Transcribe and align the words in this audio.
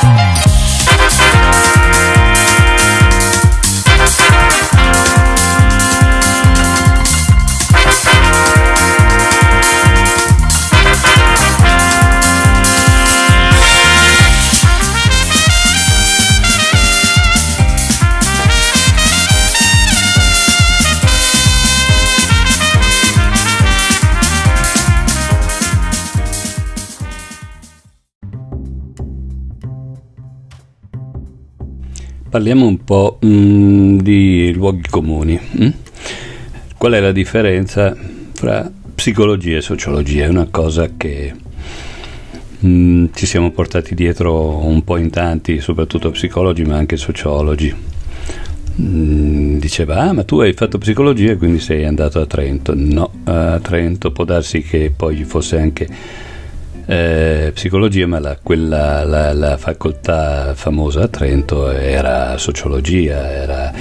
Thank. 0.00 0.37
Parliamo 32.28 32.66
un 32.66 32.84
po' 32.84 33.16
mh, 33.22 34.02
di 34.02 34.52
luoghi 34.52 34.86
comuni. 34.90 35.40
Mh? 35.40 35.68
Qual 36.76 36.92
è 36.92 37.00
la 37.00 37.10
differenza 37.10 37.96
fra 38.34 38.70
psicologia 38.94 39.56
e 39.56 39.62
sociologia? 39.62 40.26
È 40.26 40.28
una 40.28 40.46
cosa 40.50 40.90
che 40.94 41.32
mh, 42.58 43.06
ci 43.14 43.24
siamo 43.24 43.50
portati 43.50 43.94
dietro 43.94 44.58
un 44.58 44.84
po' 44.84 44.98
in 44.98 45.08
tanti, 45.08 45.60
soprattutto 45.60 46.10
psicologi, 46.10 46.64
ma 46.64 46.76
anche 46.76 46.98
sociologi. 46.98 47.74
diceva, 48.74 49.96
ah, 49.96 50.12
ma 50.12 50.22
tu 50.22 50.40
hai 50.40 50.52
fatto 50.52 50.76
psicologia 50.76 51.32
e 51.32 51.36
quindi 51.36 51.60
sei 51.60 51.86
andato 51.86 52.20
a 52.20 52.26
Trento. 52.26 52.74
No, 52.76 53.10
a 53.24 53.58
Trento 53.58 54.12
può 54.12 54.24
darsi 54.24 54.60
che 54.60 54.92
poi 54.94 55.24
fosse 55.24 55.58
anche 55.58 55.88
eh, 56.90 57.50
psicologia, 57.52 58.06
ma 58.06 58.18
la, 58.18 58.38
quella, 58.42 59.04
la, 59.04 59.34
la, 59.34 59.58
facoltà 59.58 60.54
famosa 60.54 61.02
a 61.02 61.08
Trento 61.08 61.70
era 61.70 62.38
sociologia, 62.38 63.30
era 63.30 63.72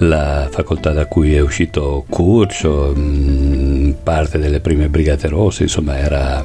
la 0.00 0.46
facoltà 0.50 0.90
da 0.90 1.06
cui 1.06 1.34
è 1.34 1.40
uscito 1.40 2.04
Curcio, 2.06 2.92
mm, 2.94 3.92
parte 4.02 4.38
delle 4.38 4.60
prime 4.60 4.90
Brigate 4.90 5.28
Rosse, 5.28 5.62
insomma 5.62 5.96
era 5.96 6.44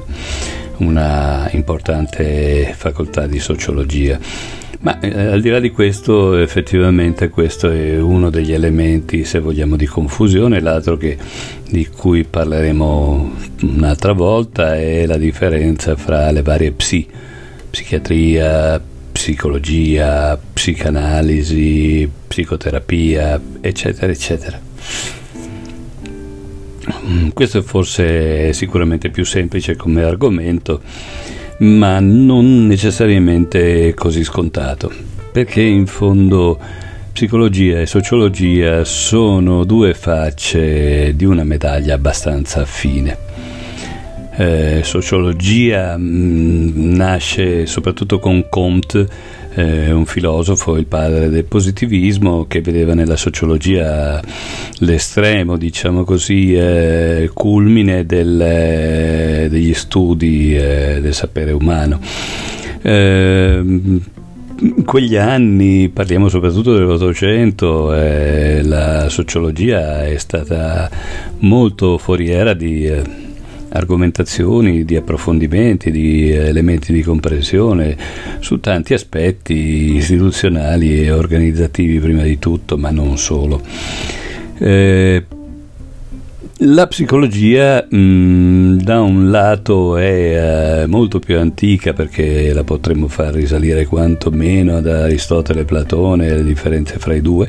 una 0.77 1.49
importante 1.51 2.73
facoltà 2.73 3.27
di 3.27 3.39
sociologia. 3.39 4.17
Ma 4.81 4.99
eh, 4.99 5.27
al 5.27 5.41
di 5.41 5.49
là 5.49 5.59
di 5.59 5.71
questo, 5.71 6.37
effettivamente 6.37 7.29
questo 7.29 7.69
è 7.69 7.99
uno 7.99 8.29
degli 8.29 8.53
elementi, 8.53 9.23
se 9.23 9.39
vogliamo, 9.39 9.75
di 9.75 9.85
confusione. 9.85 10.59
L'altro 10.59 10.97
che, 10.97 11.17
di 11.69 11.87
cui 11.87 12.23
parleremo 12.23 13.33
un'altra 13.61 14.13
volta 14.13 14.75
è 14.75 15.05
la 15.05 15.17
differenza 15.17 15.95
fra 15.95 16.31
le 16.31 16.41
varie 16.41 16.71
psi, 16.71 17.07
psichiatria, 17.69 18.81
psicologia, 19.11 20.37
psicanalisi, 20.53 22.09
psicoterapia, 22.27 23.39
eccetera, 23.61 24.11
eccetera. 24.11 24.59
Mm, 27.07 27.29
questo 27.29 27.59
è 27.59 27.61
forse 27.61 28.53
sicuramente 28.53 29.09
più 29.09 29.25
semplice 29.25 29.75
come 29.75 30.03
argomento 30.03 30.81
ma 31.57 31.99
non 31.99 32.67
necessariamente 32.67 33.93
così 33.93 34.23
scontato, 34.23 34.91
perché 35.31 35.61
in 35.61 35.85
fondo 35.87 36.59
psicologia 37.13 37.79
e 37.79 37.85
sociologia 37.85 38.83
sono 38.83 39.63
due 39.63 39.93
facce 39.93 41.15
di 41.15 41.23
una 41.23 41.43
medaglia 41.43 41.95
abbastanza 41.95 42.61
affine. 42.61 43.17
Eh, 44.37 44.81
sociologia 44.83 45.95
mh, 45.95 46.03
mm, 46.03 46.93
nasce 46.93 47.65
soprattutto 47.65 48.19
con 48.19 48.49
Comte 48.49 49.07
eh, 49.55 49.91
un 49.91 50.05
filosofo, 50.05 50.77
il 50.77 50.85
padre 50.85 51.29
del 51.29 51.45
positivismo, 51.45 52.45
che 52.47 52.61
vedeva 52.61 52.93
nella 52.93 53.15
sociologia 53.15 54.21
l'estremo, 54.79 55.57
diciamo 55.57 56.03
così, 56.03 56.53
eh, 56.55 57.29
culmine 57.33 58.05
del, 58.05 58.39
eh, 58.41 59.47
degli 59.49 59.73
studi 59.73 60.55
eh, 60.55 60.99
del 61.01 61.13
sapere 61.13 61.51
umano. 61.51 61.99
in 64.57 64.83
quegli 64.85 65.15
anni, 65.15 65.89
parliamo 65.89 66.29
soprattutto 66.29 66.73
dell'Ottocento, 66.73 67.93
eh, 67.93 68.61
la 68.63 69.09
sociologia 69.09 70.05
è 70.05 70.17
stata 70.17 70.89
molto 71.39 71.97
foriera 71.97 72.53
di 72.53 72.85
eh, 72.85 73.24
argomentazioni, 73.75 74.85
di 74.85 74.95
approfondimenti, 74.95 75.91
di 75.91 76.31
elementi 76.31 76.93
di 76.93 77.01
comprensione 77.01 77.95
su 78.39 78.59
tanti 78.59 78.93
aspetti 78.93 79.95
istituzionali 79.95 81.03
e 81.03 81.11
organizzativi 81.11 81.99
prima 81.99 82.23
di 82.23 82.39
tutto, 82.39 82.77
ma 82.77 82.89
non 82.89 83.17
solo. 83.17 83.61
Eh, 84.57 85.25
la 86.59 86.87
psicologia 86.87 87.85
mh, 87.89 88.77
da 88.77 89.01
un 89.01 89.29
lato 89.29 89.97
è 89.97 90.83
eh, 90.83 90.85
molto 90.87 91.19
più 91.19 91.37
antica 91.37 91.91
perché 91.91 92.53
la 92.53 92.63
potremmo 92.63 93.09
far 93.09 93.33
risalire 93.33 93.85
quantomeno 93.85 94.77
ad 94.77 94.87
Aristotele 94.87 95.61
e 95.61 95.65
Platone, 95.65 96.29
le 96.29 96.43
differenze 96.45 96.97
fra 96.97 97.13
i 97.13 97.19
due, 97.19 97.45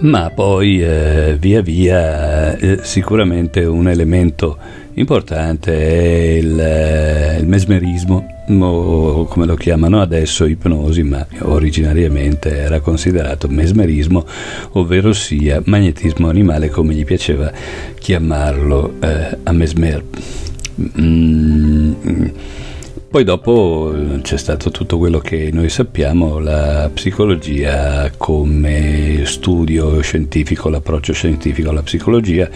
ma 0.00 0.30
poi 0.30 0.82
eh, 0.82 1.36
via 1.38 1.60
via 1.60 2.56
eh, 2.56 2.78
sicuramente 2.82 3.64
un 3.64 3.88
elemento 3.88 4.56
importante 4.94 5.72
è 5.72 6.38
il, 6.38 6.58
eh, 6.58 7.36
il 7.38 7.46
mesmerismo 7.46 8.38
o 8.58 9.24
come 9.26 9.46
lo 9.46 9.54
chiamano 9.54 10.00
adesso 10.00 10.44
ipnosi, 10.44 11.02
ma 11.02 11.24
originariamente 11.42 12.56
era 12.56 12.80
considerato 12.80 13.48
mesmerismo, 13.48 14.26
ovvero 14.72 15.12
sia 15.12 15.62
magnetismo 15.64 16.28
animale 16.28 16.68
come 16.68 16.94
gli 16.94 17.04
piaceva 17.04 17.52
chiamarlo 17.98 18.94
eh, 19.00 19.38
a 19.42 19.52
Mesmer. 19.52 20.04
Mm, 21.00 21.92
poi 23.10 23.24
dopo 23.24 23.92
eh, 23.92 24.20
c'è 24.20 24.36
stato 24.36 24.70
tutto 24.70 24.96
quello 24.96 25.18
che 25.18 25.50
noi 25.52 25.68
sappiamo, 25.68 26.38
la 26.38 26.88
psicologia 26.94 28.08
come 28.16 29.22
studio 29.24 30.00
scientifico, 30.00 30.68
l'approccio 30.68 31.12
scientifico 31.12 31.70
alla 31.70 31.82
psicologia 31.82 32.48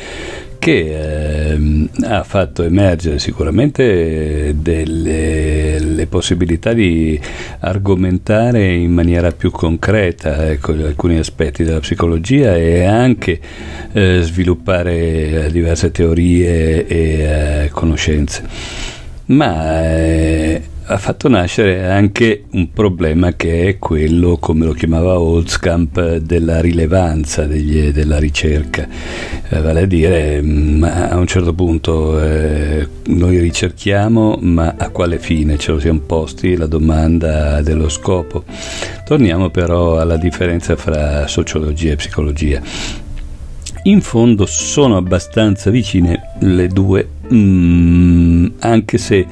che 0.57 1.51
eh, 1.51 1.89
ha 2.05 2.23
fatto 2.23 2.63
emergere 2.63 3.19
sicuramente 3.19 4.55
delle 4.57 6.07
possibilità 6.09 6.73
di 6.73 7.21
argomentare 7.59 8.75
in 8.75 8.93
maniera 8.93 9.33
più 9.33 9.51
concreta 9.51 10.51
ecco, 10.51 10.71
alcuni 10.71 11.19
aspetti 11.19 11.65
della 11.65 11.81
psicologia 11.81 12.57
e 12.57 12.85
anche 12.85 13.41
eh, 13.93 14.21
sviluppare 14.23 15.49
diverse 15.51 15.91
teorie 15.91 16.87
e 16.87 17.65
eh, 17.65 17.69
conoscenze 17.71 18.94
ma 19.27 19.85
eh, 19.85 20.63
ha 20.87 20.99
fatto 20.99 21.29
nascere 21.29 21.87
anche 21.87 22.45
un 22.51 22.71
problema 22.71 23.33
che 23.33 23.69
è 23.69 23.79
quello, 23.79 24.37
come 24.37 24.67
lo 24.67 24.73
chiamava 24.73 25.19
Holzkamp, 25.19 26.17
della 26.17 26.61
rilevanza 26.61 27.47
degli, 27.47 27.91
della 27.91 28.19
ricerca, 28.19 28.87
eh, 29.49 29.61
vale 29.61 29.83
a 29.83 29.87
dire 29.87 30.43
mm, 30.43 30.85
a 30.85 31.17
un 31.17 31.27
certo 31.27 31.55
punto 31.55 32.21
eh, 32.23 32.87
noi 33.07 33.39
ricerchiamo 33.39 34.39
ma 34.41 34.75
a 34.77 34.91
quale 34.91 35.19
fine 35.19 35.57
ce 35.57 35.73
lo 35.73 35.81
siamo 35.81 36.01
posti 36.01 36.57
la 36.57 36.67
domanda 36.67 37.63
dello 37.63 37.89
scopo. 37.89 38.45
Torniamo 39.07 39.49
però 39.49 39.99
alla 39.99 40.17
differenza 40.17 40.77
fra 40.77 41.27
sociologia 41.27 41.93
e 41.93 41.97
psicologia. 41.97 43.03
In 43.87 44.01
fondo 44.01 44.47
sono 44.47 44.97
abbastanza 44.97 45.69
vicine 45.69 46.37
le 46.41 46.69
due, 46.69 47.07
mm, 47.31 48.47
anche 48.61 48.97
se 48.97 49.27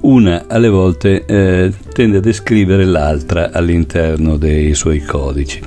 una 0.00 0.46
alle 0.48 0.70
volte 0.70 1.26
eh, 1.26 1.70
tende 1.92 2.16
a 2.16 2.20
descrivere 2.20 2.86
l'altra 2.86 3.50
all'interno 3.52 4.38
dei 4.38 4.72
suoi 4.74 5.02
codici. 5.02 5.60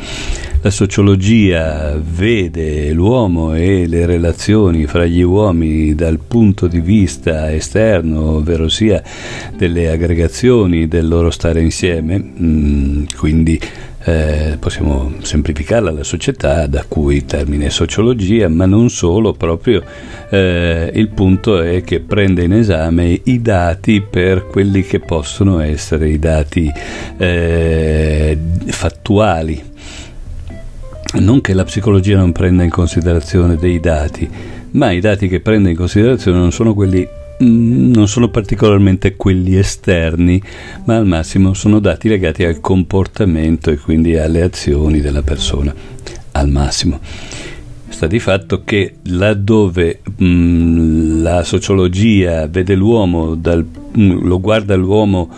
La 0.64 0.72
sociologia 0.72 1.96
vede 2.04 2.92
l'uomo 2.94 3.54
e 3.54 3.86
le 3.86 4.08
relazioni 4.08 4.88
fra 4.88 5.06
gli 5.06 5.22
uomini 5.22 5.94
dal 5.94 6.18
punto 6.18 6.66
di 6.66 6.80
vista 6.80 7.54
esterno, 7.54 8.38
ovvero 8.38 8.70
sia 8.70 9.04
delle 9.56 9.92
aggregazioni 9.92 10.88
del 10.88 11.08
loro 11.08 11.30
stare 11.30 11.62
insieme, 11.62 12.18
mm, 12.18 13.04
quindi 13.18 13.60
eh, 14.04 14.58
possiamo 14.60 15.14
semplificarla 15.22 15.92
la 15.92 16.04
società, 16.04 16.66
da 16.68 16.86
cui 16.88 17.18
il 17.18 17.26
termine 17.26 17.70
sociologia, 17.70 18.48
ma 18.48 18.66
non 18.66 18.90
solo, 18.90 19.34
proprio 19.34 19.84
eh, 20.30 20.92
il 20.94 21.10
punto 21.10 21.62
è 21.62 21.84
che 21.84 22.00
prende 22.00 22.44
in 22.44 22.54
esame 22.54 23.20
i 23.24 23.42
dati 23.42 24.02
per 24.02 24.48
quelli 24.48 24.84
che 24.84 25.00
possono 25.00 25.60
essere 25.60 26.10
i 26.10 26.20
dati 26.20 26.72
eh, 27.18 28.38
fattuali. 28.68 29.70
Non 31.14 31.42
che 31.42 31.54
la 31.54 31.66
psicologia 31.66 32.18
non 32.18 32.32
prenda 32.32 32.64
in 32.64 32.70
considerazione 32.70 33.58
dei 33.58 33.80
dati, 33.80 34.30
ma 34.72 34.92
i 34.92 35.02
dati 35.02 35.28
che 35.28 35.42
prende 35.42 35.70
in 35.70 35.76
considerazione 35.76 36.38
non 36.38 36.52
sono 36.52 36.74
quelli 36.74 37.06
non 37.44 38.08
sono 38.08 38.30
particolarmente 38.30 39.16
quelli 39.16 39.56
esterni, 39.58 40.42
ma 40.86 40.98
al 40.98 41.06
massimo 41.06 41.54
sono 41.54 41.80
dati 41.80 42.08
legati 42.08 42.44
al 42.44 42.60
comportamento 42.60 43.72
e 43.72 43.78
quindi 43.78 44.18
alle 44.18 44.42
azioni 44.42 45.02
della 45.02 45.24
persona, 45.24 45.74
al 46.32 46.50
massimo. 46.50 47.00
Sta 47.90 48.08
di 48.08 48.20
fatto 48.20 48.64
che 48.64 48.96
laddove 49.04 50.00
mh, 50.04 50.26
mm, 50.26 51.22
la 51.22 51.44
sociologia 51.44 52.48
vede 52.48 52.76
l'uomo, 52.76 53.36
dal, 53.36 53.64
mh, 53.64 54.02
mm, 54.02 54.26
lo 54.26 54.40
guarda 54.40 54.76
l'uomo 54.76 55.30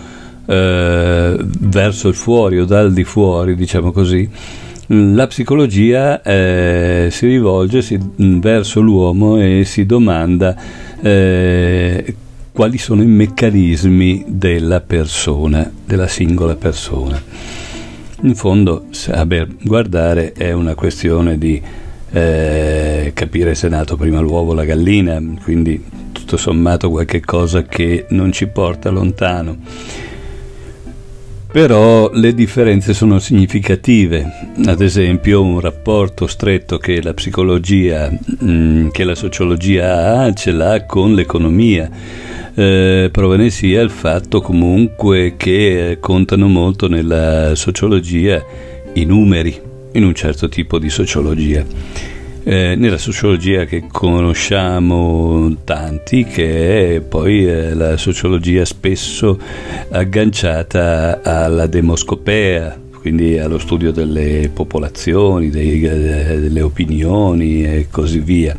eh, 0.46 1.38
verso 1.40 2.08
il 2.10 2.16
fuori 2.16 2.60
o 2.60 2.66
dal 2.66 2.94
di 2.94 3.04
fuori, 3.04 3.56
diciamo 3.56 3.92
così, 3.92 4.30
la 4.88 5.28
psicologia 5.28 6.22
eh, 6.22 7.08
si 7.10 7.28
rivolge 7.28 7.82
si, 7.82 7.98
verso 8.16 8.82
l'uomo 8.82 9.40
e 9.40 9.64
si 9.66 9.86
domanda 9.86 10.56
eh, 11.02 12.16
quali 12.52 12.78
sono 12.78 13.02
i 13.02 13.08
meccanismi 13.08 14.26
della 14.28 14.82
persona, 14.82 15.72
della 15.86 16.08
singola 16.08 16.56
persona. 16.56 17.22
In 18.22 18.36
fondo, 18.36 18.86
saper 18.92 19.48
guardare 19.62 20.34
è 20.34 20.52
una 20.52 20.76
questione 20.76 21.38
di 21.38 21.62
eh, 22.12 23.12
capire 23.14 23.56
se 23.56 23.68
è 23.68 23.70
nato 23.70 23.96
prima 23.96 24.20
l'uovo 24.20 24.52
o 24.52 24.54
la 24.54 24.66
gallina, 24.66 25.22
quindi 25.42 25.82
tutto 26.12 26.38
sommato 26.38 26.90
qualche 26.90 27.22
cosa 27.22 27.64
che 27.64 28.06
non 28.10 28.32
ci 28.32 28.48
porta 28.48 28.90
lontano 28.90 29.58
però 31.54 32.10
le 32.12 32.34
differenze 32.34 32.96
sono 32.96 33.20
significative. 33.20 34.26
Ad 34.66 34.82
esempio, 34.82 35.44
un 35.44 35.60
rapporto 35.60 36.26
stretto 36.26 36.80
che 36.80 37.00
la 37.00 37.14
psicologia, 37.14 38.12
mm, 38.44 38.88
che 38.90 39.04
la 39.04 39.14
sociologia 39.14 40.24
ha, 40.24 40.34
ce 40.34 40.52
l'ha 40.52 40.84
con 40.88 41.14
l'economia. 41.14 41.88
Eh, 42.56 43.10
prova 43.12 43.36
ne 43.36 43.52
sia 43.52 43.82
il 43.82 43.92
fatto 43.92 44.42
comunque 44.42 45.36
che 45.38 46.00
contano 46.00 46.48
molto 46.48 46.88
nella 46.88 47.54
sociologia 47.54 48.44
i 48.94 49.06
numeri, 49.06 49.56
in 49.92 50.06
un 50.06 50.16
certo 50.16 50.50
tipo 50.50 50.80
di 50.80 50.90
sociologia 50.90 52.13
eh, 52.44 52.76
nella 52.76 52.98
sociologia 52.98 53.66
che 53.66 53.86
conosciamo 53.90 55.56
tanti, 55.64 56.26
che 56.26 56.96
è 56.96 57.02
poi 57.02 57.48
eh, 57.48 57.74
la 57.74 57.98
sociologia 57.98 58.66
spesso 58.66 59.40
agganciata 59.90 61.22
alla 61.24 61.68
demoscopea, 61.68 62.78
quindi 63.00 63.38
allo 63.40 63.60
studio 63.60 63.92
delle 63.92 64.50
popolazioni, 64.54 65.50
dei, 65.50 65.84
eh, 65.84 66.40
delle 66.40 66.62
opinioni 66.62 67.64
e 67.64 67.88
così 67.90 68.20
via. 68.20 68.56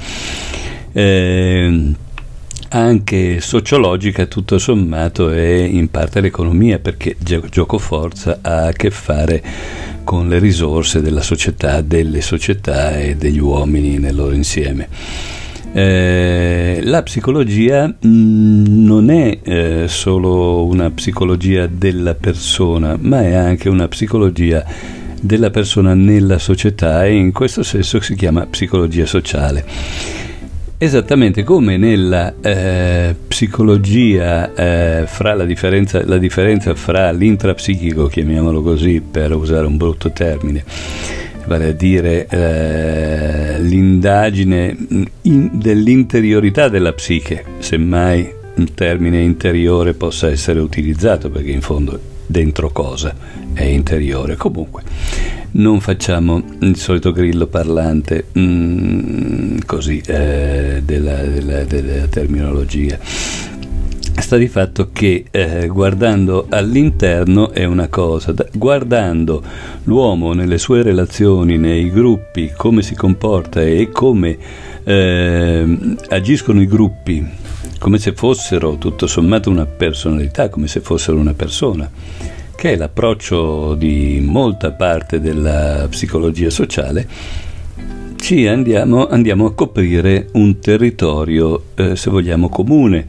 Eh, 0.92 1.92
anche 2.74 3.40
sociologica 3.40 4.26
tutto 4.26 4.58
sommato 4.58 5.30
è 5.30 5.62
in 5.62 5.90
parte 5.90 6.20
l'economia 6.20 6.80
perché 6.80 7.16
gioco 7.20 7.78
forza 7.78 8.40
ha 8.42 8.66
a 8.66 8.72
che 8.72 8.90
fare 8.90 9.42
con 10.02 10.28
le 10.28 10.40
risorse 10.40 11.00
della 11.00 11.22
società, 11.22 11.80
delle 11.82 12.20
società 12.20 12.98
e 12.98 13.14
degli 13.14 13.38
uomini 13.38 13.98
nel 13.98 14.16
loro 14.16 14.34
insieme. 14.34 14.88
Eh, 15.72 16.80
la 16.82 17.02
psicologia 17.04 17.86
mh, 17.86 18.08
mm, 18.08 18.84
non 18.84 19.10
è 19.10 19.38
eh, 19.42 19.84
solo 19.86 20.66
una 20.66 20.90
psicologia 20.90 21.68
della 21.68 22.14
persona, 22.14 22.96
ma 23.00 23.22
è 23.22 23.34
anche 23.34 23.68
una 23.68 23.86
psicologia 23.86 24.64
della 25.20 25.50
persona 25.50 25.94
nella 25.94 26.38
società 26.38 27.06
e 27.06 27.14
in 27.14 27.32
questo 27.32 27.62
senso 27.62 28.00
si 28.00 28.16
chiama 28.16 28.46
psicologia 28.46 29.06
sociale. 29.06 30.23
Esattamente 30.76 31.44
come 31.44 31.76
nella 31.76 32.34
eh, 32.42 33.14
psicologia, 33.28 34.52
eh, 34.54 35.06
fra 35.06 35.32
la 35.34 35.44
differenza, 35.44 36.04
la 36.04 36.18
differenza 36.18 36.74
fra 36.74 37.12
l'intrapsichico, 37.12 38.08
chiamiamolo 38.08 38.60
così 38.60 39.00
per 39.00 39.34
usare 39.34 39.66
un 39.66 39.76
brutto 39.76 40.10
termine, 40.10 40.64
vale 41.46 41.68
a 41.68 41.72
dire 41.72 42.26
eh, 42.26 43.60
l'indagine 43.60 44.76
in, 45.22 45.48
dell'interiorità 45.52 46.68
della 46.68 46.92
psiche, 46.92 47.44
semmai 47.60 48.32
un 48.56 48.74
termine 48.74 49.20
interiore 49.20 49.94
possa 49.94 50.28
essere 50.28 50.58
utilizzato, 50.58 51.30
perché 51.30 51.52
in 51.52 51.60
fondo 51.60 51.98
dentro 52.26 52.70
cosa 52.70 53.14
è 53.52 53.64
interiore. 53.64 54.36
Comunque 54.36 54.82
non 55.52 55.80
facciamo 55.80 56.42
il 56.60 56.76
solito 56.76 57.12
grillo 57.12 57.46
parlante 57.46 58.26
mm, 58.36 59.58
così 59.66 60.02
eh, 60.04 60.82
della, 60.84 61.22
della, 61.22 61.64
della, 61.64 62.06
terminologia. 62.06 62.98
Sta 64.16 64.36
di 64.36 64.48
fatto 64.48 64.90
che 64.92 65.24
eh, 65.30 65.66
guardando 65.66 66.46
all'interno 66.48 67.50
è 67.50 67.64
una 67.64 67.88
cosa, 67.88 68.32
da, 68.32 68.46
guardando 68.52 69.42
l'uomo 69.84 70.32
nelle 70.32 70.58
sue 70.58 70.82
relazioni, 70.82 71.58
nei 71.58 71.90
gruppi, 71.90 72.52
come 72.56 72.82
si 72.82 72.94
comporta 72.94 73.60
e 73.60 73.90
come 73.92 74.38
eh, 74.84 75.96
agiscono 76.08 76.62
i 76.62 76.66
gruppi, 76.66 77.26
come 77.84 77.98
se 77.98 78.14
fossero 78.14 78.78
tutto 78.78 79.06
sommato 79.06 79.50
una 79.50 79.66
personalità, 79.66 80.48
come 80.48 80.68
se 80.68 80.80
fossero 80.80 81.18
una 81.18 81.34
persona 81.34 81.90
che 82.56 82.72
è 82.72 82.76
l'approccio 82.76 83.74
di 83.74 84.22
molta 84.24 84.72
parte 84.72 85.20
della 85.20 85.86
psicologia 85.90 86.48
sociale, 86.48 87.06
ci 88.16 88.46
andiamo, 88.46 89.06
andiamo 89.06 89.44
a 89.44 89.52
coprire 89.52 90.28
un 90.32 90.60
territorio, 90.60 91.62
eh, 91.74 91.94
se 91.94 92.08
vogliamo, 92.08 92.48
comune. 92.48 93.06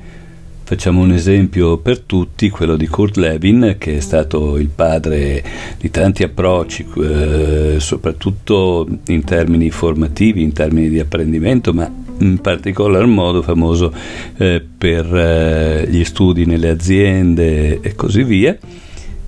Facciamo 0.65 0.99
un 0.99 1.13
esempio 1.13 1.77
per 1.77 1.99
tutti, 1.99 2.49
quello 2.49 2.75
di 2.75 2.87
Kurt 2.87 3.15
Levin, 3.15 3.75
che 3.77 3.95
è 3.95 4.01
stato 4.01 4.57
il 4.57 4.67
padre 4.67 5.41
di 5.79 5.89
tanti 5.89 6.23
approcci, 6.23 6.85
eh, 6.97 7.75
soprattutto 7.77 8.85
in 9.07 9.23
termini 9.23 9.69
formativi, 9.69 10.43
in 10.43 10.51
termini 10.51 10.89
di 10.89 10.99
apprendimento, 10.99 11.71
ma 11.71 11.89
in 12.19 12.39
particolar 12.39 13.05
modo 13.05 13.41
famoso 13.41 13.93
eh, 14.37 14.63
per 14.77 15.15
eh, 15.15 15.87
gli 15.89 16.03
studi 16.03 16.45
nelle 16.45 16.69
aziende 16.69 17.79
e 17.81 17.95
così 17.95 18.23
via 18.23 18.57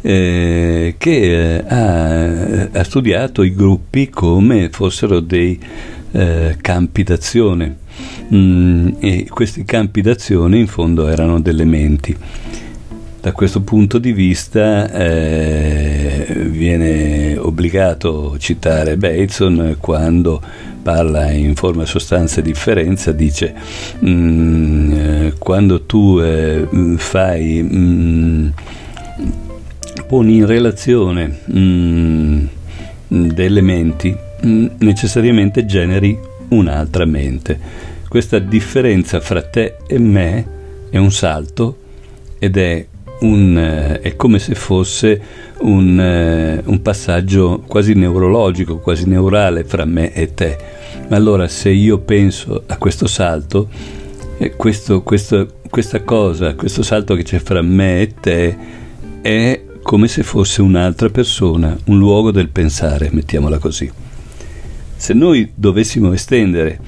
eh, 0.02 0.96
che 0.98 1.56
eh, 1.56 1.64
ha, 1.68 2.70
ha, 2.72 2.84
studiato 2.84 3.44
i 3.44 3.54
gruppi 3.54 4.10
come 4.10 4.70
fossero 4.70 5.20
dei 5.20 5.60
eh, 6.12 6.56
campi 6.62 7.04
d'azione 7.04 7.78
mm, 8.34 8.90
e 9.00 9.28
questi 9.30 9.66
campi 9.66 10.02
d'azione 10.02 10.58
in 10.58 10.68
fondo 10.68 11.08
erano 11.08 11.42
delle 11.42 11.66
menti. 11.66 12.16
Da 13.20 13.34
questo 13.34 13.62
punto 13.62 13.98
di 13.98 14.14
vista 14.14 14.90
eh, 14.90 16.46
viene 16.50 17.36
obbligato 17.36 18.34
a 18.34 18.38
citare 18.38 18.96
Bateson 18.96 19.76
quando 19.80 20.42
parla 20.88 21.32
in 21.32 21.54
forma 21.54 21.86
sostanza 21.86 22.40
e 22.40 22.44
differenza, 22.44 23.12
dice 23.12 23.54
mm, 24.06 24.92
eh, 24.94 25.34
quando 25.38 25.82
tu 25.82 26.18
eh, 26.22 26.66
fai 26.96 27.62
mm, 27.62 28.48
poni 30.08 30.38
in 30.38 30.46
relazione 30.46 31.40
mm, 31.52 32.46
delle 33.10 33.60
menti, 33.60 34.16
mm, 34.46 34.66
necessariamente 34.78 35.66
generi 35.66 36.18
un'altra 36.52 37.04
mente. 37.04 37.60
Questa 38.08 38.40
differenza 38.40 39.20
fra 39.20 39.42
te 39.42 39.80
e 39.88 40.00
me 40.00 40.46
è 40.90 40.96
un 40.96 41.12
salto 41.12 41.80
ed 42.40 42.56
è, 42.56 42.86
un, 43.20 43.58
eh, 43.58 44.02
è 44.02 44.16
come 44.16 44.40
se 44.40 44.56
fosse 44.56 45.22
un, 45.60 46.00
eh, 46.00 46.62
un, 46.66 46.82
passaggio 46.82 47.64
quasi 47.66 47.94
neurologico, 47.94 48.78
quasi 48.78 49.08
neurale 49.08 49.64
fra 49.64 49.86
me 49.86 50.14
e 50.14 50.34
te. 50.34 50.58
Ma 51.10 51.16
allora 51.16 51.48
se 51.48 51.70
io 51.70 52.00
penso 52.00 52.64
a 52.68 52.78
questo 52.78 53.08
salto, 53.08 53.70
eh, 54.38 54.56
questo, 54.56 55.02
questo, 55.02 55.60
questa 55.70 56.02
cosa, 56.02 56.56
questo 56.56 56.84
salto 56.84 57.16
che 57.16 57.24
c'è 57.24 57.40
fra 57.40 57.62
me 57.62 58.02
e 58.02 58.14
te 58.20 58.58
è 59.22 59.62
come 59.82 60.08
se 60.08 60.24
fosse 60.24 60.62
un'altra 60.62 61.10
persona, 61.10 61.78
un 61.86 61.98
luogo 61.98 62.32
del 62.32 62.50
pensare, 62.50 63.10
mettiamola 63.12 63.58
così. 63.58 63.90
Se 64.96 65.14
noi 65.14 65.52
dovessimo 65.56 66.12
estendere 66.12 66.80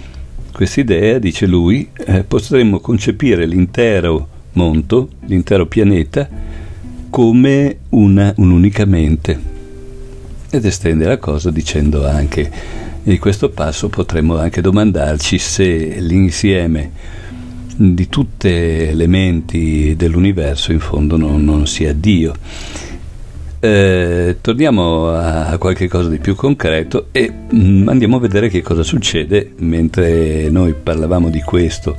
questa 0.51 0.81
idea, 0.81 1.17
dice 1.19 1.45
lui, 1.45 1.89
eh, 1.95 2.24
potremmo 2.24 2.79
concepire 2.79 3.45
l'intero 3.45 4.38
mondo, 4.53 5.10
l'intero 5.25 5.65
pianeta, 5.65 6.27
come 7.10 7.77
una, 7.89 8.34
un'unica 8.36 8.86
mente. 8.86 9.39
Ed 10.50 10.65
estende 10.65 11.06
la 11.06 11.18
cosa 11.18 11.51
dicendo 11.51 12.08
anche, 12.08 12.51
di 13.03 13.18
questo 13.18 13.50
passo 13.50 13.89
potremmo 13.89 14.38
anche 14.38 14.62
domandarci 14.62 15.38
se 15.38 15.65
l'insieme 16.00 16.91
di 17.75 18.10
tutte 18.10 18.94
le 18.94 19.08
menti 19.08 19.96
dell'universo 19.96 20.74
in 20.74 20.79
fondo 20.79 21.15
non, 21.15 21.44
non 21.46 21.65
sia 21.65 21.94
Dio 21.94 22.34
eh, 23.60 24.38
torniamo 24.39 25.10
a 25.10 25.58
qualche 25.58 25.88
cosa 25.88 26.08
di 26.08 26.20
più 26.20 26.36
concreto 26.36 27.08
e 27.12 27.32
mm, 27.54 27.89
andiamo 27.89 28.16
a 28.18 28.20
vedere 28.20 28.48
che 28.48 28.62
cosa 28.62 28.84
succede 28.84 29.51
mentre 29.58 30.50
noi 30.50 30.74
parlavamo 30.74 31.30
di 31.30 31.42
questo 31.42 31.96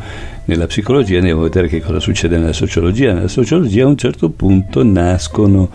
nella 0.46 0.66
psicologia, 0.66 1.18
andiamo 1.18 1.40
a 1.40 1.44
vedere 1.44 1.68
che 1.68 1.80
cosa 1.80 2.00
succede 2.00 2.38
nella 2.38 2.52
sociologia. 2.52 3.12
Nella 3.12 3.28
sociologia 3.28 3.84
a 3.84 3.88
un 3.88 3.96
certo 3.96 4.30
punto 4.30 4.82
nascono 4.82 5.70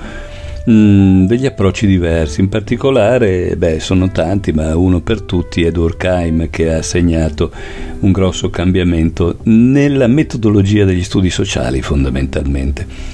mm, 0.70 1.28
degli 1.28 1.46
approcci 1.46 1.86
diversi, 1.86 2.42
in 2.42 2.50
particolare, 2.50 3.56
beh, 3.56 3.80
sono 3.80 4.12
tanti, 4.12 4.52
ma 4.52 4.76
uno 4.76 5.02
per 5.02 5.22
tutti 5.22 5.64
è 5.64 5.72
Durkheim 5.72 6.50
che 6.50 6.74
ha 6.74 6.82
segnato 6.82 7.52
un 8.00 8.12
grosso 8.12 8.50
cambiamento 8.50 9.38
nella 9.44 10.08
metodologia 10.08 10.84
degli 10.84 11.04
studi 11.04 11.30
sociali 11.30 11.82
fondamentalmente. 11.82 13.14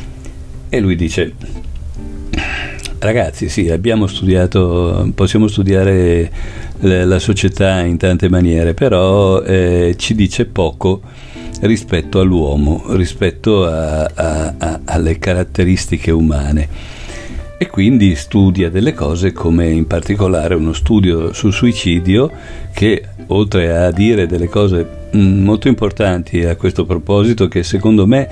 E 0.69 0.79
lui 0.79 0.95
dice 0.95 1.33
Ragazzi, 3.03 3.49
sì, 3.49 3.67
abbiamo 3.67 4.05
studiato, 4.05 5.09
possiamo 5.15 5.47
studiare 5.47 6.31
la 6.81 7.17
società 7.17 7.79
in 7.79 7.97
tante 7.97 8.29
maniere, 8.29 8.75
però 8.75 9.41
eh, 9.41 9.95
ci 9.97 10.13
dice 10.13 10.45
poco 10.45 11.01
rispetto 11.61 12.19
all'uomo, 12.19 12.83
rispetto 12.89 13.65
a, 13.65 14.03
a, 14.03 14.53
a, 14.55 14.79
alle 14.85 15.17
caratteristiche 15.17 16.11
umane. 16.11 16.67
E 17.57 17.67
quindi 17.69 18.13
studia 18.13 18.69
delle 18.69 18.93
cose 18.93 19.31
come 19.31 19.67
in 19.71 19.87
particolare 19.87 20.53
uno 20.53 20.73
studio 20.73 21.33
sul 21.33 21.53
suicidio 21.53 22.31
che 22.71 23.03
oltre 23.27 23.75
a 23.75 23.89
dire 23.89 24.27
delle 24.27 24.47
cose 24.47 24.87
mm, 25.15 25.43
molto 25.43 25.67
importanti 25.67 26.45
a 26.45 26.55
questo 26.55 26.85
proposito 26.85 27.47
che 27.47 27.63
secondo 27.63 28.05
me 28.05 28.29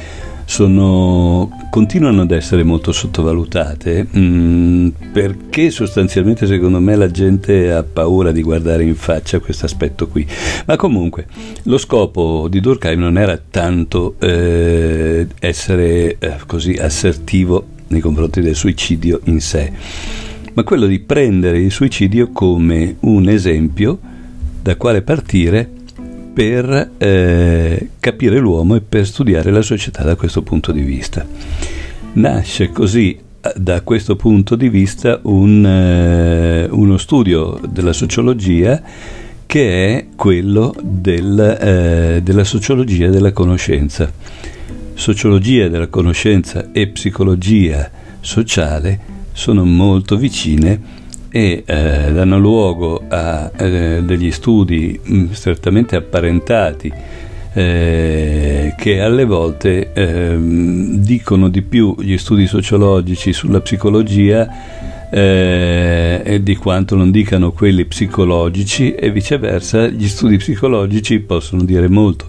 sono, 0.49 1.67
continuano 1.69 2.23
ad 2.23 2.31
essere 2.31 2.63
molto 2.63 2.91
sottovalutate 2.91 4.07
mm, 4.17 4.87
perché 5.11 5.69
sostanzialmente 5.69 6.47
secondo 6.47 6.79
me 6.79 6.95
la 6.95 7.11
gente 7.11 7.71
ha 7.71 7.83
paura 7.83 8.31
di 8.31 8.41
guardare 8.41 8.83
in 8.83 8.95
faccia 8.95 9.37
questo 9.37 9.65
aspetto 9.65 10.07
qui. 10.07 10.25
Ma 10.65 10.75
comunque 10.75 11.27
lo 11.63 11.77
scopo 11.77 12.47
di 12.49 12.59
Durkheim 12.61 12.99
non 12.99 13.19
era 13.19 13.39
tanto 13.39 14.15
eh, 14.17 15.27
essere 15.39 16.17
eh, 16.17 16.37
così 16.47 16.73
assertivo 16.73 17.67
nei 17.89 18.01
confronti 18.01 18.41
del 18.41 18.55
suicidio 18.55 19.19
in 19.25 19.41
sé, 19.41 19.71
ma 20.53 20.63
quello 20.63 20.87
di 20.87 20.97
prendere 20.97 21.59
il 21.59 21.71
suicidio 21.71 22.31
come 22.33 22.95
un 23.01 23.29
esempio 23.29 23.99
da 24.63 24.75
quale 24.77 25.03
partire 25.03 25.69
per 26.39 26.91
eh, 26.99 27.89
capire 27.99 28.39
l'uomo 28.39 28.75
e 28.75 28.79
per 28.79 29.05
studiare 29.05 29.51
la 29.51 29.61
società 29.61 30.03
da 30.03 30.15
questo 30.15 30.41
punto 30.41 30.71
di 30.71 30.79
vista. 30.79 31.27
Nasce 32.13 32.71
così 32.71 33.11
eh, 33.41 33.53
da 33.57 33.81
questo 33.81 34.15
punto 34.15 34.55
di 34.55 34.69
vista 34.69 35.19
un, 35.23 35.65
eh, 35.65 36.65
uno 36.71 36.95
studio 36.95 37.59
della 37.69 37.91
sociologia 37.91 38.81
che 39.45 39.97
è 39.97 40.05
quello 40.15 40.73
del, 40.81 41.57
eh, 41.59 42.21
della 42.23 42.45
sociologia 42.45 43.09
della 43.09 43.33
conoscenza. 43.33 44.09
Sociologia 44.93 45.67
della 45.67 45.87
conoscenza 45.87 46.71
e 46.71 46.87
psicologia 46.87 47.91
sociale 48.21 48.97
sono 49.33 49.65
molto 49.65 50.15
vicine 50.15 50.98
e 51.31 51.63
eh, 51.65 52.11
danno 52.11 52.39
luogo 52.39 53.03
a 53.07 53.51
eh, 53.55 54.01
degli 54.03 54.31
studi 54.31 54.99
mh, 55.01 55.15
mm, 55.15 55.31
strettamente 55.31 55.95
apparentati 55.95 56.91
eh, 57.53 58.73
che 58.77 59.01
alle 59.01 59.25
volte 59.25 59.91
ehm, 59.93 60.97
dicono 60.97 61.49
di 61.49 61.61
più 61.61 61.95
gli 61.99 62.17
studi 62.17 62.45
sociologici 62.45 63.33
sulla 63.33 63.59
psicologia 63.59 64.47
eh, 65.11 66.21
e 66.23 66.43
di 66.43 66.55
quanto 66.55 66.95
non 66.95 67.09
dicano 67.09 67.51
quelli 67.51 67.85
psicologici 67.85 68.93
e 68.93 69.11
viceversa 69.11 69.87
gli 69.87 70.07
studi 70.07 70.37
psicologici 70.37 71.19
possono 71.19 71.63
dire 71.63 71.87
molto 71.87 72.27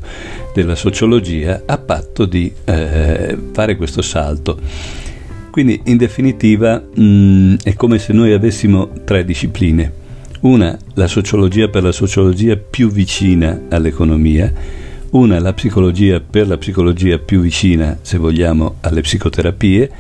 della 0.55 0.75
sociologia 0.75 1.63
a 1.67 1.79
patto 1.79 2.25
di 2.25 2.51
eh, 2.65 3.37
fare 3.53 3.77
questo 3.77 4.03
salto. 4.03 4.59
Quindi 5.51 5.81
in 5.85 5.97
definitiva 5.97 6.79
mh, 6.81 7.03
mm, 7.03 7.55
è 7.65 7.75
come 7.75 7.99
se 7.99 8.13
noi 8.13 8.33
avessimo 8.33 8.91
tre 9.05 9.25
discipline. 9.25 9.99
Una, 10.41 10.77
la 10.95 11.07
sociologia 11.07 11.69
per 11.69 11.83
la 11.83 11.93
sociologia 11.93 12.57
più 12.57 12.91
vicina 12.91 13.63
all'economia, 13.69 14.51
una, 15.11 15.39
la 15.41 15.53
psicologia 15.53 16.21
per 16.21 16.47
la 16.47 16.57
psicologia 16.57 17.19
più 17.19 17.41
vicina, 17.41 17.99
se 18.01 18.17
vogliamo, 18.17 18.77
alle 18.81 19.03
psicoterapie, 19.03 19.91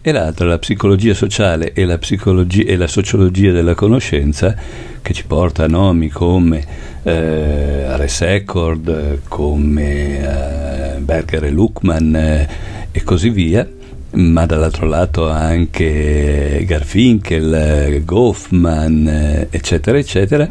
e 0.00 0.12
l'altra, 0.12 0.46
la 0.46 0.58
psicologia 0.58 1.14
sociale 1.14 1.72
e 1.72 1.84
la, 1.84 1.98
psicologia, 1.98 2.64
e 2.64 2.76
la 2.76 2.86
sociologia 2.86 3.52
della 3.52 3.74
conoscenza, 3.74 4.54
che 5.00 5.12
ci 5.12 5.24
porta 5.24 5.64
a 5.64 5.68
nomi 5.68 6.08
come 6.08 6.64
eh, 7.02 7.84
Ares 7.84 8.20
Eckord, 8.22 9.20
come 9.28 10.96
eh, 10.96 10.98
Berger 10.98 11.44
e 11.44 11.50
Luckman 11.50 12.16
eh, 12.16 12.48
e 12.90 13.02
così 13.02 13.30
via, 13.30 13.66
ma 14.12 14.46
dall'altro 14.46 14.86
lato 14.86 15.28
anche 15.28 16.64
Garfinkel, 16.66 18.02
Goffman, 18.04 19.46
eccetera, 19.50 19.98
eccetera, 19.98 20.48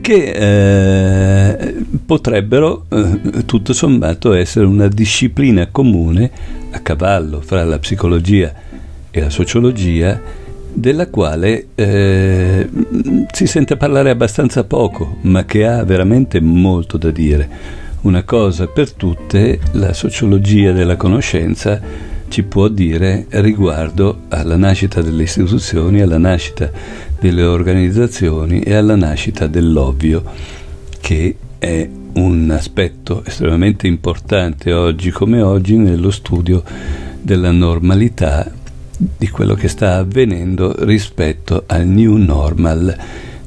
che 0.00 0.32
eh, 1.60 1.74
potrebbero 2.04 2.86
eh, 2.88 3.44
tutto 3.44 3.72
sommato 3.72 4.32
essere 4.32 4.66
una 4.66 4.88
disciplina 4.88 5.68
comune 5.68 6.30
a 6.70 6.80
cavallo 6.80 7.40
fra 7.40 7.64
la 7.64 7.78
psicologia 7.78 8.52
e 9.10 9.20
la 9.20 9.30
sociologia 9.30 10.20
della 10.72 11.08
quale 11.08 11.68
eh, 11.74 12.68
si 13.32 13.46
sente 13.46 13.76
parlare 13.76 14.10
abbastanza 14.10 14.64
poco, 14.64 15.16
ma 15.22 15.44
che 15.44 15.66
ha 15.66 15.82
veramente 15.84 16.40
molto 16.40 16.96
da 16.98 17.10
dire. 17.10 17.86
Una 18.02 18.22
cosa 18.22 18.66
per 18.66 18.92
tutte, 18.92 19.58
la 19.72 19.92
sociologia 19.92 20.72
della 20.72 20.96
conoscenza 20.96 21.80
ci 22.28 22.42
può 22.42 22.68
dire 22.68 23.26
riguardo 23.30 24.20
alla 24.28 24.56
nascita 24.56 25.00
delle 25.02 25.24
istituzioni, 25.24 26.00
alla 26.00 26.18
nascita 26.18 26.70
delle 27.18 27.42
organizzazioni 27.42 28.60
e 28.60 28.74
alla 28.74 28.96
nascita 28.96 29.46
dell'ovvio, 29.46 30.22
che 31.00 31.36
è 31.58 31.88
un 32.14 32.50
aspetto 32.50 33.24
estremamente 33.24 33.86
importante 33.86 34.72
oggi 34.72 35.10
come 35.10 35.40
oggi 35.42 35.76
nello 35.76 36.10
studio 36.10 36.62
della 37.20 37.50
normalità 37.50 38.50
di 38.96 39.28
quello 39.28 39.54
che 39.54 39.68
sta 39.68 39.96
avvenendo 39.96 40.74
rispetto 40.84 41.64
al 41.66 41.86
new 41.86 42.16
normal 42.16 42.96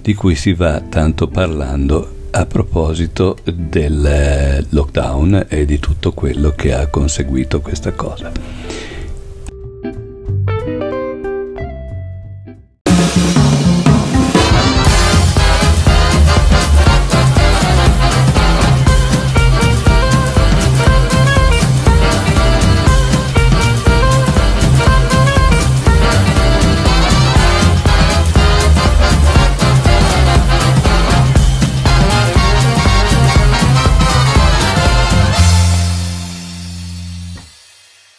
di 0.01 0.13
cui 0.13 0.35
si 0.35 0.53
va 0.53 0.81
tanto 0.81 1.27
parlando 1.27 2.19
a 2.31 2.45
proposito 2.45 3.37
del 3.43 4.65
lockdown 4.69 5.45
e 5.49 5.65
di 5.65 5.79
tutto 5.79 6.13
quello 6.13 6.51
che 6.55 6.73
ha 6.73 6.87
conseguito 6.87 7.61
questa 7.61 7.91
cosa. 7.91 8.31